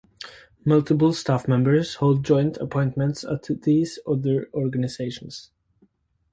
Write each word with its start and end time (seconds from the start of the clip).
Multiple 0.65 1.13
staff 1.13 1.47
members 1.47 1.93
hold 1.97 2.25
joint 2.25 2.57
appointments 2.57 3.23
at 3.23 3.43
these 3.61 3.99
other 4.07 4.49
organisations. 4.51 5.51